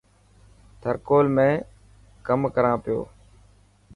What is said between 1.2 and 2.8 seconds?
۾ ڪم ڪران